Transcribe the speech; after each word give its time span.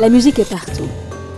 La 0.00 0.08
musique 0.08 0.38
est 0.38 0.48
partout. 0.48 0.88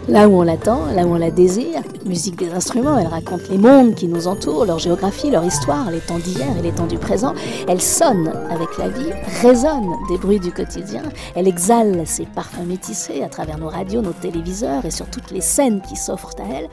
Là 0.06 0.29
où 0.29 0.35
on 0.37 0.43
l'attend, 0.43 0.87
là 0.95 1.04
où 1.04 1.14
on 1.14 1.19
la 1.19 1.32
désire, 1.32 1.82
musique 2.07 2.38
des 2.38 2.53
instruments, 2.53 2.96
elle 2.96 3.09
raconte 3.09 3.48
les 3.48 3.59
mondes 3.59 3.96
qui 3.96 4.07
nous 4.07 4.29
entourent, 4.29 4.66
leur 4.66 4.79
géographie, 4.79 5.32
leur 5.32 5.45
histoire, 5.45 5.91
les 5.91 5.98
temps 5.98 6.21
d'hier 6.21 6.57
et 6.57 6.62
les 6.62 6.71
temps 6.71 6.87
du 6.87 6.96
présent. 6.96 7.35
Elle 7.67 7.82
sonne 7.82 8.32
avec 8.50 8.79
la 8.79 8.89
vie, 8.89 9.11
résonne 9.40 9.90
des 10.09 10.17
bruits 10.17 10.39
du 10.39 10.53
quotidien, 10.53 11.03
elle 11.35 11.48
exhale 11.48 12.07
ses 12.07 12.25
parfums 12.25 12.64
métissés 12.64 13.25
à 13.25 13.29
travers 13.29 13.59
nos 13.59 13.68
radios, 13.68 14.00
nos 14.00 14.12
téléviseurs 14.12 14.85
et 14.85 14.93
sur 14.93 15.11
toutes 15.11 15.32
les 15.32 15.40
scènes 15.40 15.82
qui 15.82 15.96
s'offrent 15.96 16.36
à 16.39 16.54
elle. 16.54 16.68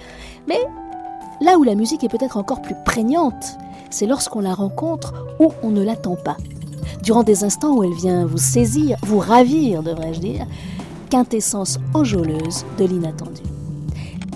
Mais 0.47 0.59
là 1.41 1.57
où 1.57 1.63
la 1.63 1.73
musique 1.73 2.03
est 2.03 2.09
peut-être 2.09 2.37
encore 2.37 2.61
plus 2.61 2.75
prégnante, 2.85 3.57
c'est 3.89 4.05
lorsqu'on 4.05 4.41
la 4.41 4.53
rencontre 4.53 5.15
où 5.39 5.53
on 5.63 5.71
ne 5.71 5.83
l'attend 5.83 6.17
pas. 6.17 6.37
Durant 7.01 7.23
des 7.23 7.43
instants 7.43 7.77
où 7.77 7.83
elle 7.83 7.95
vient 7.95 8.27
vous 8.27 8.37
saisir, 8.37 8.97
vous 9.01 9.17
ravir, 9.17 9.81
devrais-je 9.81 10.19
dire, 10.19 10.45
quintessence 11.09 11.79
enjôleuse 11.93 12.65
de 12.77 12.85
l'inattendu. 12.85 13.41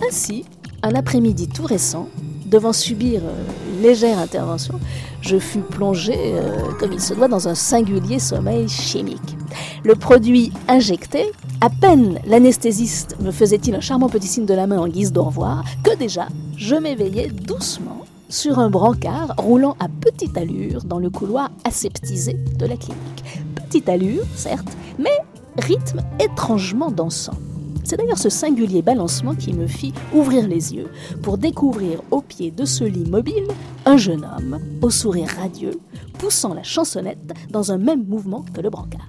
Ainsi, 0.08 0.45
un 0.81 0.95
après-midi 0.95 1.48
tout 1.48 1.64
récent, 1.64 2.09
devant 2.45 2.73
subir 2.73 3.22
euh, 3.23 3.45
une 3.73 3.81
légère 3.81 4.20
intervention, 4.20 4.80
je 5.22 5.38
fus 5.38 5.62
plongé, 5.62 6.14
euh, 6.17 6.72
comme 6.80 6.94
il 6.94 7.00
se 7.00 7.14
doit, 7.14 7.28
dans 7.28 7.48
un 7.48 7.55
singulier 7.55 8.20
sommeil 8.20 8.67
chimique. 8.67 9.38
Le 9.84 9.95
produit 9.95 10.52
injecté, 10.67 11.31
à 11.62 11.70
peine 11.70 12.20
l'anesthésiste 12.26 13.16
me 13.22 13.31
faisait-il 13.31 13.73
un 13.76 13.80
charmant 13.80 14.09
petit 14.09 14.28
signe 14.28 14.45
de 14.45 14.53
la 14.53 14.67
main 14.67 14.80
en 14.80 14.88
guise 14.88 15.12
d'au 15.12 15.23
revoir, 15.23 15.64
que 15.84 15.95
déjà 15.95 16.28
je 16.58 16.76
m'éveillais 16.76 17.28
doucement 17.28 18.05
sur 18.30 18.59
un 18.59 18.70
brancard 18.70 19.34
roulant 19.38 19.76
à 19.80 19.88
petite 19.88 20.38
allure 20.38 20.84
dans 20.84 21.00
le 21.00 21.09
couloir 21.09 21.52
aseptisé 21.64 22.34
de 22.58 22.66
la 22.66 22.78
clinique. 22.78 23.23
Petite 23.55 23.90
allure, 23.90 24.23
certes, 24.36 24.75
mais 24.97 25.17
rythme 25.58 26.02
étrangement 26.20 26.92
dansant. 26.92 27.36
C'est 27.84 27.98
d'ailleurs 27.98 28.18
ce 28.18 28.30
singulier 28.30 28.82
balancement 28.82 29.36
qui 29.36 29.54
me 29.54 29.68
fit 29.68 29.94
ouvrir 30.14 30.48
les 30.48 30.73
yeux 30.73 30.90
pour 31.22 31.38
découvrir 31.38 32.02
au 32.12 32.22
pied 32.22 32.50
de 32.50 32.66
ce 32.66 32.84
lit 32.84 33.09
mobile 33.09 33.48
un 33.86 33.98
jeune 33.98 34.24
homme 34.24 34.59
au 34.81 34.90
sourire 34.90 35.30
radieux, 35.38 35.80
poussant 36.18 36.54
la 36.54 36.64
chansonnette 36.64 37.34
dans 37.50 37.72
un 37.72 37.78
même 37.78 38.06
mouvement 38.06 38.46
que 38.54 38.62
le 38.62 38.70
brancard. 38.70 39.08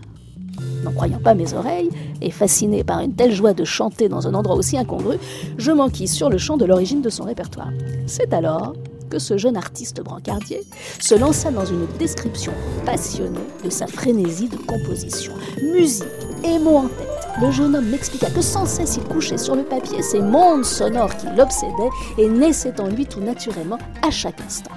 N'en 0.83 0.92
croyant 0.92 1.20
pas 1.20 1.34
mes 1.34 1.55
oreilles, 1.55 1.91
et 2.20 2.31
fasciné 2.31 2.84
par 2.84 3.00
une 3.00 3.15
telle 3.15 3.33
joie 3.33 3.55
de 3.55 3.65
chanter 3.65 4.09
dans 4.09 4.27
un 4.27 4.34
endroit 4.34 4.56
aussi 4.56 4.77
incongru, 4.77 5.17
je 5.56 5.70
m'enquis 5.70 6.09
sur 6.09 6.28
le 6.28 6.37
chant 6.37 6.56
de 6.56 6.65
l'origine 6.65 7.00
de 7.00 7.11
son 7.11 7.25
répertoire. 7.25 7.70
C'est 8.06 8.34
alors 8.34 8.75
que 9.09 9.19
ce 9.19 9.39
jeune 9.39 9.56
artiste 9.56 10.03
brancardier 10.03 10.62
se 10.98 11.15
lança 11.15 11.50
dans 11.50 11.65
une 11.65 11.87
description 11.98 12.53
passionnée 12.84 13.39
de 13.65 13.70
sa 13.70 13.87
frénésie 13.87 14.48
de 14.48 14.56
composition. 14.56 15.33
Musique 15.62 16.05
et 16.45 16.59
mots 16.59 16.77
en 16.77 16.89
tête, 16.89 17.28
le 17.41 17.50
jeune 17.50 17.75
homme 17.75 17.89
m'expliqua 17.89 18.31
que 18.31 18.42
sans 18.42 18.67
cesse 18.67 18.97
il 18.97 19.05
couchait 19.05 19.39
sur 19.39 19.56
le 19.56 19.64
papier 19.64 20.03
ces 20.03 20.20
mondes 20.20 20.64
sonores 20.64 21.17
qui 21.17 21.27
l'obsédaient 21.37 21.91
et 22.19 22.28
naissaient 22.28 22.81
en 22.81 22.89
lui 22.89 23.06
tout 23.06 23.20
naturellement 23.20 23.78
à 24.06 24.11
chaque 24.11 24.41
instant. 24.41 24.70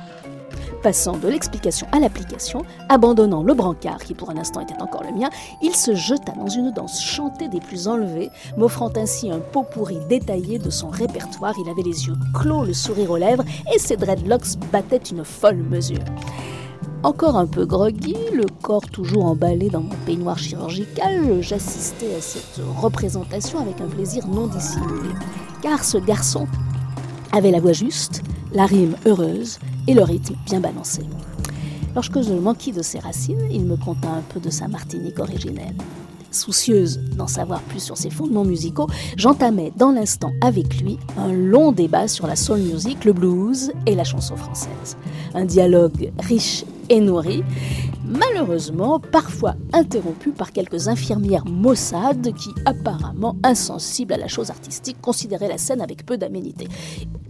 Passant 0.82 1.18
de 1.18 1.28
l'explication 1.28 1.88
à 1.92 2.00
l'application, 2.00 2.64
abandonnant 2.88 3.44
le 3.44 3.54
brancard 3.54 3.98
qui 3.98 4.14
pour 4.14 4.30
un 4.30 4.38
instant 4.38 4.62
était 4.62 4.82
encore 4.82 5.04
le 5.04 5.12
mien, 5.12 5.30
il 5.62 5.76
se 5.76 5.96
jeta 5.96 6.32
dans 6.34 6.48
une 6.48 6.72
danse 6.72 7.02
chantée 7.02 7.50
des 7.50 7.60
plus 7.60 7.88
enlevées, 7.88 8.30
m'offrant 8.58 8.92
ainsi 8.96 9.32
un 9.32 9.40
pot 9.40 9.64
pourri 9.64 9.98
détaillé 10.08 10.60
de 10.60 10.70
son 10.70 10.90
répertoire. 10.90 11.54
Il 11.64 11.70
avait 11.70 11.82
les 11.82 12.06
yeux 12.08 12.16
clos, 12.34 12.64
le 12.64 12.74
sourire 12.74 13.12
aux 13.12 13.18
lèvres, 13.18 13.44
et 13.74 13.80
ses 13.80 13.98
dreadlocks 13.98 14.58
battaient 14.72 14.98
une 14.98 15.26
folle 15.26 15.58
mesure. 15.58 16.00
Encore 17.04 17.38
un 17.38 17.46
peu 17.46 17.66
groggy, 17.66 18.16
le 18.34 18.46
corps 18.62 18.90
toujours 18.90 19.26
emballé 19.26 19.70
dans 19.70 19.82
mon 19.82 19.96
peignoir 20.08 20.40
chirurgical, 20.40 21.42
j'assistais 21.42 22.16
à 22.16 22.22
cette 22.22 22.60
représentation 22.82 23.60
avec 23.60 23.80
un 23.82 23.88
plaisir 23.88 24.28
non 24.28 24.48
dissimulé. 24.48 25.10
Car 25.62 25.84
ce 25.84 26.00
garçon 26.00 26.48
avait 27.32 27.52
la 27.52 27.60
voix 27.60 27.74
juste, 27.74 28.24
la 28.52 28.66
rime 28.66 28.96
heureuse 29.06 29.60
et 29.88 29.94
le 29.94 30.02
rythme 30.02 30.36
bien 30.46 30.60
balancé. 30.60 31.04
Lorsque 31.94 32.22
je 32.22 32.34
manquis 32.34 32.72
de 32.72 32.82
ses 32.82 33.00
racines, 33.00 33.48
il 33.52 33.66
me 33.66 33.78
conta 33.78 34.10
un 34.10 34.24
peu 34.30 34.40
de 34.40 34.50
sa 34.50 34.68
Martinique 34.68 35.20
originelle. 35.20 35.76
Soucieuse 36.32 37.00
d'en 37.16 37.28
savoir 37.28 37.62
plus 37.62 37.80
sur 37.80 37.98
ses 37.98 38.10
fondements 38.10 38.44
musicaux, 38.44 38.88
j'entamais 39.16 39.72
dans 39.76 39.92
l'instant 39.92 40.32
avec 40.42 40.82
lui 40.82 40.98
un 41.18 41.32
long 41.32 41.72
débat 41.72 42.08
sur 42.08 42.28
la 42.28 42.36
soul 42.36 42.60
music, 42.60 43.06
le 43.06 43.14
blues 43.14 43.72
et 43.86 43.96
la 43.96 44.04
chanson 44.04 44.36
française. 44.36 44.98
Un 45.34 45.46
dialogue 45.46 46.12
riche 46.20 46.66
et 46.90 47.00
nourri, 47.00 47.44
malheureusement 48.06 49.00
parfois 49.00 49.56
interrompu 49.74 50.32
par 50.32 50.52
quelques 50.52 50.88
infirmières 50.88 51.46
maussades 51.46 52.34
qui, 52.34 52.50
apparemment 52.66 53.36
insensibles 53.44 54.14
à 54.14 54.18
la 54.18 54.28
chose 54.28 54.50
artistique, 54.50 55.02
considéraient 55.02 55.50
la 55.50 55.58
scène 55.58 55.82
avec 55.82 56.06
peu 56.06 56.18
d'aménité. 56.18 56.68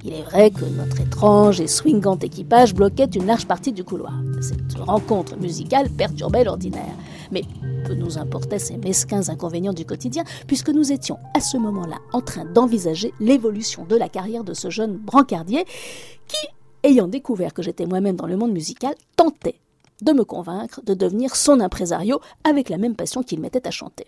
Il 0.07 0.13
est 0.13 0.23
vrai 0.23 0.51
que 0.51 0.63
notre 0.63 1.01
étrange 1.01 1.59
et 1.59 1.68
swingant 1.68 2.18
équipage 2.18 2.73
bloquait 2.73 3.09
une 3.13 3.25
large 3.25 3.45
partie 3.45 3.73
du 3.73 3.84
couloir. 3.84 4.13
Cette 4.40 4.79
rencontre 4.79 5.35
musicale 5.35 5.90
perturbait 5.90 6.45
l'ordinaire. 6.45 6.95
Mais 7.29 7.44
peu 7.85 7.94
nous 7.94 8.17
importaient 8.17 8.57
ces 8.57 8.78
mesquins 8.78 9.28
inconvénients 9.28 9.73
du 9.73 9.84
quotidien, 9.84 10.23
puisque 10.47 10.69
nous 10.69 10.94
étions 10.94 11.17
à 11.35 11.41
ce 11.41 11.57
moment-là 11.57 11.97
en 12.13 12.22
train 12.22 12.46
d'envisager 12.46 13.13
l'évolution 13.19 13.84
de 13.84 13.97
la 13.97 14.07
carrière 14.07 14.46
de 14.46 14.53
ce 14.53 14.69
jeune 14.69 14.96
brancardier 14.96 15.66
qui, 16.25 16.47
ayant 16.84 17.09
découvert 17.09 17.53
que 17.53 17.62
j'étais 17.62 17.85
moi-même 17.85 18.16
dans 18.16 18.28
le 18.28 18.38
monde 18.38 18.53
musical, 18.53 18.96
tentait 19.17 19.59
de 20.01 20.13
me 20.13 20.23
convaincre 20.23 20.79
de 20.85 20.94
devenir 20.94 21.35
son 21.35 21.59
impresario 21.59 22.22
avec 22.46 22.69
la 22.69 22.78
même 22.78 22.96
passion 22.96 23.23
qu'il 23.23 23.41
mettait 23.41 23.67
à 23.67 23.72
chanter. 23.72 24.07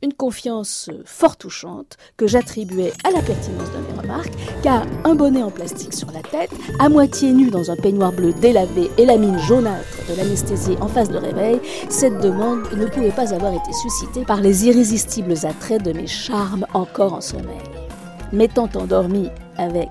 Une 0.00 0.12
confiance 0.12 0.90
fort 1.04 1.36
touchante 1.36 1.96
que 2.16 2.28
j'attribuais 2.28 2.92
à 3.02 3.10
la 3.10 3.20
pertinence 3.20 3.68
de 3.72 3.78
mes 3.78 4.00
remarques, 4.00 4.32
car 4.62 4.86
un 5.04 5.16
bonnet 5.16 5.42
en 5.42 5.50
plastique 5.50 5.92
sur 5.92 6.12
la 6.12 6.22
tête, 6.22 6.52
à 6.78 6.88
moitié 6.88 7.32
nu 7.32 7.50
dans 7.50 7.72
un 7.72 7.76
peignoir 7.76 8.12
bleu 8.12 8.32
délavé 8.32 8.92
et 8.96 9.04
la 9.04 9.16
mine 9.16 9.38
jaunâtre 9.40 10.06
de 10.08 10.14
l'anesthésie 10.16 10.76
en 10.80 10.86
face 10.86 11.10
de 11.10 11.18
réveil, 11.18 11.60
cette 11.88 12.20
demande 12.20 12.72
ne 12.76 12.86
pouvait 12.86 13.10
pas 13.10 13.34
avoir 13.34 13.52
été 13.52 13.72
suscitée 13.72 14.24
par 14.24 14.40
les 14.40 14.66
irrésistibles 14.66 15.34
attraits 15.44 15.82
de 15.82 15.92
mes 15.92 16.06
charmes 16.06 16.64
encore 16.74 17.14
en 17.14 17.20
sommeil. 17.20 17.58
M'étant 18.32 18.68
endormi 18.76 19.30
avec, 19.56 19.88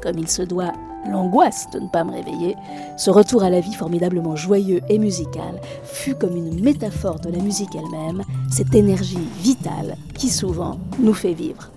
comme 0.00 0.18
il 0.18 0.30
se 0.30 0.42
doit, 0.42 0.72
l'angoisse 1.08 1.68
de 1.70 1.80
ne 1.80 1.88
pas 1.88 2.04
me 2.04 2.12
réveiller, 2.12 2.56
ce 2.96 3.10
retour 3.10 3.42
à 3.42 3.50
la 3.50 3.60
vie 3.60 3.74
formidablement 3.74 4.36
joyeux 4.36 4.80
et 4.88 4.98
musical 4.98 5.60
fut 5.84 6.14
comme 6.14 6.36
une 6.36 6.60
métaphore 6.62 7.20
de 7.20 7.30
la 7.30 7.38
musique 7.38 7.74
elle-même, 7.74 8.22
cette 8.50 8.74
énergie 8.74 9.28
vitale 9.40 9.96
qui 10.14 10.28
souvent 10.28 10.78
nous 10.98 11.14
fait 11.14 11.34
vivre. 11.34 11.70